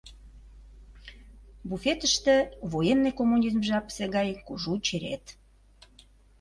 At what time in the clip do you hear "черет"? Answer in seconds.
4.85-5.25